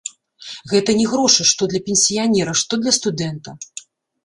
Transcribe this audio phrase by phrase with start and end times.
[0.71, 3.57] Гэта не грошы, што для пенсіянера, што для студэнта.